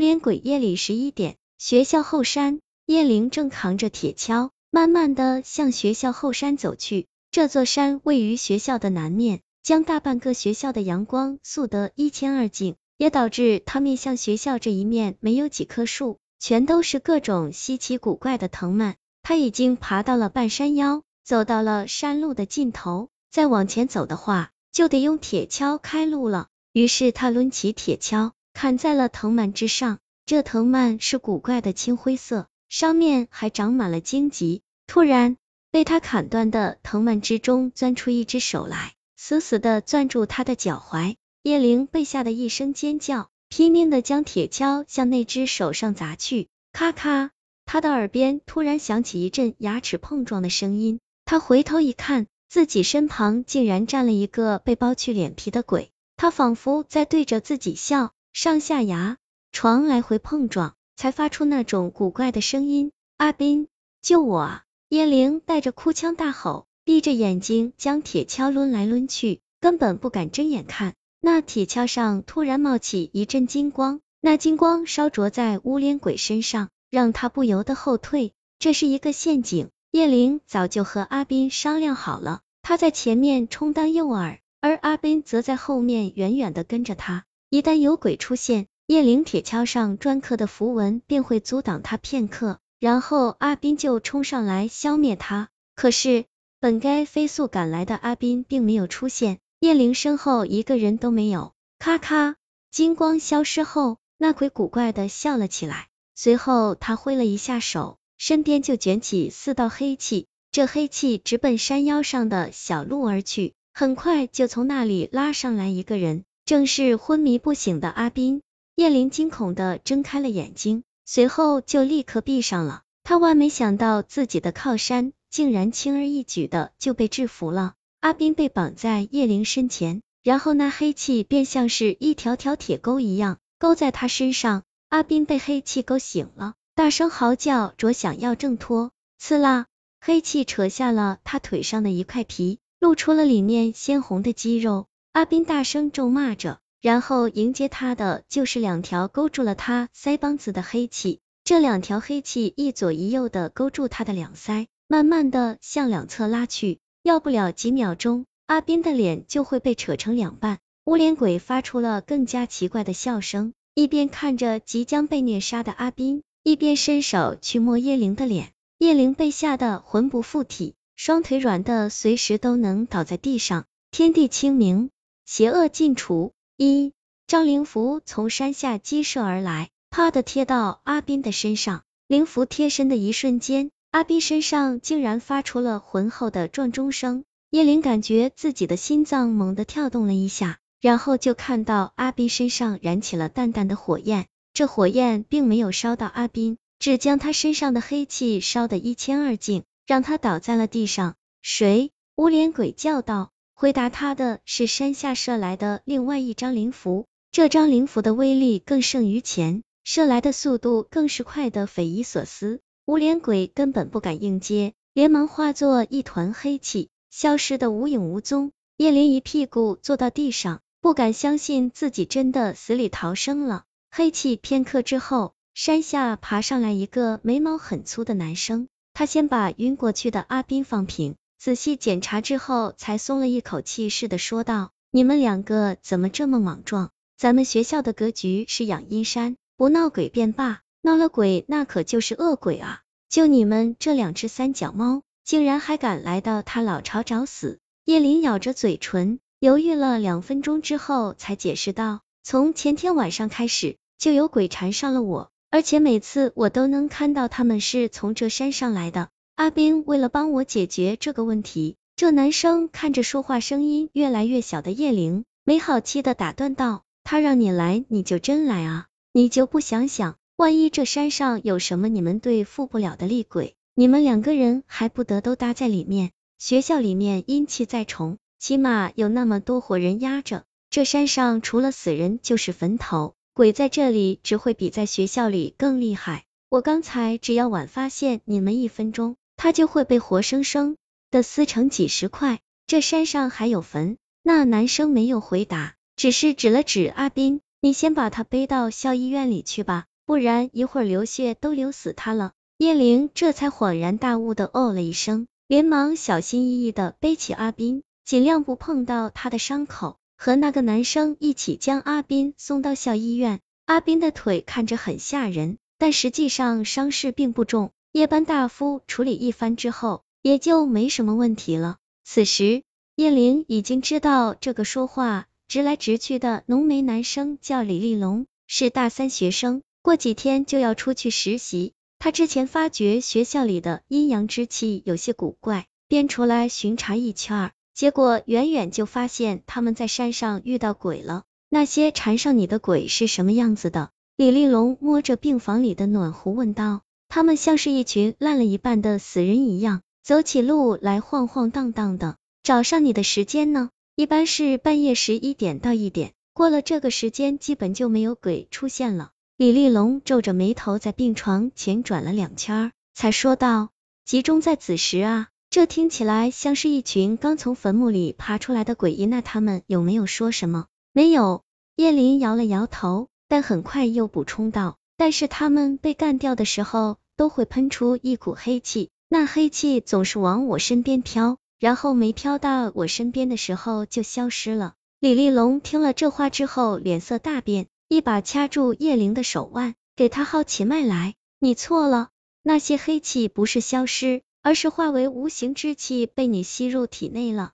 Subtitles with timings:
[0.00, 7.06] 连鬼夜里十一点，学校后山，叶灵正扛着铁锹，慢慢的向学校后山走去。
[7.30, 18.96] 这座山位于学校的南面，将大半个学校的阳光塑得一清二净，也导致它面向学校这一面没有几棵树，全都是各种稀奇古怪的藤蔓。
[19.22, 26.48] 他已经爬到了半山腰，走到了山路的尽头，再往前走的话，就得用铁锹开路了。
[26.72, 29.98] 于是他抡起铁锹，砍在了藤蔓之上。
[30.26, 34.62] 这藤蔓是古怪的青灰色，上面还长满了荆棘。
[34.86, 35.36] 突然，
[35.72, 41.16] 被他砍断的藤蔓之中钻出一只手来，死死的攥住他的脚踝。
[41.42, 46.48] 叶灵被吓得一声尖叫，拼命的将铁锹向那只手上砸去。
[46.72, 47.30] 咔咔，
[47.66, 51.00] 他的耳边突然响起一阵牙齿碰撞的声音。
[51.24, 55.90] 他回头一看，自己身旁竟然站了一个被剥去脸皮的鬼。
[56.16, 59.18] 他仿佛在对着自己笑，上下牙
[59.52, 62.92] 床来回碰撞，才发出那种古怪的声音。
[63.16, 63.68] 阿斌，
[64.00, 64.64] 救我啊！
[64.88, 70.94] 叶灵带着哭腔大吼，闭着眼睛将铁锹抡来抡去，根本不敢睁眼看。
[71.20, 78.32] 那铁锹上突然冒起一阵金光，那金光烧灼在乌脸鬼身上，让他不由得后退。
[78.58, 84.38] 这是一个陷阱，叶灵早就和阿斌商量好了，他在前面充当诱饵。
[84.62, 95.48] 而阿斌则在后面远远的跟着他，一旦有鬼出现，叶灵铁锹上篆刻的符文便会阻挡他片刻，然后阿斌就冲上来消灭他。
[95.74, 96.26] 可是
[96.60, 101.52] 本该飞速赶来的阿斌并没有出现，叶灵身后一个人都没有。
[101.80, 102.36] 咔咔，
[102.70, 113.54] 金光消失后，那鬼古怪的笑了起来，随后他挥了一下手，身边就卷起四道黑气，这黑气直奔山腰上的小路而去。
[113.74, 118.42] 很快就从那里拉上来一个人，正是昏迷不醒的阿斌。
[118.74, 122.82] 叶灵惊恐的睁开了眼睛，随后就立刻闭上了。
[123.04, 127.74] 他万没想到自己的靠山竟然轻而易举的就被制服了。
[128.00, 134.64] 阿斌被绑在叶灵身前，然后那黑气便像是一条条铁钩一样勾在他身上。
[134.88, 138.90] 阿斌被黑气勾醒了，大声嚎叫着想要挣脱。
[139.20, 139.66] 刺啦，
[140.00, 142.58] 黑气扯下了他腿上的一块皮。
[142.80, 160.60] 露出了里面鲜红的肌肉，阿斌大声咒骂着，然后迎接他的就是两条勾住了他腮帮子的黑气，这两条黑气一左一右的勾住他的两腮，慢慢的向两侧拉去，要不了几秒钟，阿斌的脸就会被扯成两半。
[160.84, 170.74] 无脸鬼发出了更加奇怪的笑声，一边看着即将被虐杀的阿斌，一边伸手去摸叶灵的脸，叶灵被吓得魂不附体。
[170.94, 173.64] 双腿软的，随时都能倒在地上。
[173.90, 174.90] 天地清明，
[175.32, 176.32] 邪恶尽除。
[176.56, 176.92] 一
[177.28, 181.84] 张灵符从山下激射而来，啪的贴到阿斌的身上。
[182.08, 187.22] 灵符贴身的一瞬间，阿斌身上竟然发出了浑厚的撞钟声。
[187.50, 194.26] 叶灵感觉自己的心脏猛地跳动了一下，然后就看到阿斌身上燃起了淡淡的火焰。
[194.52, 199.62] 这火焰并没有烧到阿斌，只将他身上的黑气烧得一清二净。
[199.86, 201.14] 让他倒在了地上。
[201.40, 201.92] 谁？
[202.16, 203.30] 无脸鬼叫道。
[203.60, 207.04] 回答他的是山下射来的另外一张灵符。
[207.30, 212.60] 这张灵符的威力更胜于前，射来的速度更是快的匪夷所思。
[212.86, 218.52] 无脸鬼根本不敢应接，连忙化作一团黑气，消失的无影无踪。
[218.78, 223.64] 叶灵一屁股坐到地上，不敢相信自己真的死里逃生了。
[223.90, 228.68] 黑气片刻之后，山下爬上来一个眉毛很粗的男生。
[228.94, 236.90] 他先把晕过去的阿斌放平，仔细检查之后，才松了一口气似的说道：“你们两个怎么这么莽撞？
[237.16, 242.82] 咱们学校的格局是养阴山，不闹鬼便罢，闹了鬼那可就是恶鬼啊！
[243.08, 259.08] 就你们这两只三脚猫，竟然还敢来到他老巢找死！”叶林咬着嘴唇，犹豫了两分钟之后，才解释道：“从前天晚上开始，就有鬼缠上了我。”而且每次我都能看到他们是从这山上来的。
[259.40, 268.88] 阿斌为了帮我解决这个问题，这男生看着说话声音越来越小的叶灵，没好气的打断道：“他让你来，你就真来啊？
[269.14, 276.10] 你就不想想，万一这山上有什么你们对付不了的厉鬼，你们两个人还不得都搭在里面？
[276.38, 286.24] 学校里面阴气再重，起码有那么多活人压着，这山上除了死人就是坟头。”鬼在这里只会比在学校里更厉害。
[286.50, 290.76] 我刚才只要晚发现你们一分钟，他就会被活生生
[291.10, 292.40] 的撕成几十块。
[292.66, 293.96] 这山上还有坟？
[294.22, 299.86] 那男生没有回答，只是指了指阿斌，你先把他背到校医院里去吧。
[300.04, 302.32] 不然一会儿流血都流死他了。
[302.58, 313.40] 叶玲这才恍然大悟的哦了一声，连忙小心翼翼的背起阿斌，尽量不碰到他的伤口，和那个男生一起将阿斌送到校医院。
[313.64, 321.78] 阿斌的腿看着很吓人，但实际上伤势并不重，夜班大夫处理一番之后，也就没什么问题了。
[322.04, 322.62] 此时，
[322.94, 331.72] 叶灵已经知道这个说话直来直去的浓眉男生叫李立龙，是大三学生，过几天就要出去实习。
[331.98, 341.24] 他之前发觉学校里的阴阳之气有些古怪，便出来巡查一圈，结果远远就发现他们在山上遇到鬼了。
[341.48, 343.90] 那些缠上你的鬼是什么样子的？
[344.16, 346.82] 李立龙摸着病房里的暖壶问道。
[347.10, 352.16] 他们像是一群烂了一半的死人一样，走起路来晃晃荡荡的。
[352.44, 353.70] 找上你的时间呢？
[353.96, 359.10] 一般是半夜十一点到一点，过了这个时间，基本就没有鬼出现了。
[359.36, 363.70] 李立龙皱着眉头在病床前转了两圈，才说道
[364.06, 368.94] ：“集中在子时啊，这听起来像是一群刚从坟墓里爬出来的鬼。
[369.06, 371.42] 那他们有没有说什么？”没有。
[371.74, 387.68] 叶林摇了摇头，但很快又补充道：“但是他们被干掉的时候，都会喷出一股黑气，那黑气总是往我身边飘，然后没飘到我身边的时候就消失了。”李立龙听了这话之后，脸色大变。
[387.88, 391.14] 一把掐住叶灵的手腕，给他号起脉来。
[391.38, 392.10] 你错了，
[392.42, 397.52] 那些黑气不是消失，而是化为无形之气被你吸入体内了。